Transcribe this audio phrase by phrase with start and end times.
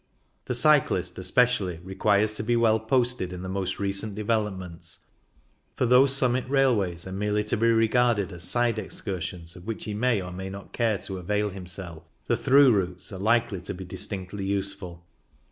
[0.45, 5.01] The cyclist especially requires to be well posted in the most recent developments,
[5.75, 9.83] for though summit railways are merely to be regarded as side ex cursions of which
[9.83, 13.75] he may or may not care to avail himself, the through routes are likely to
[13.75, 15.05] be distinctly useful.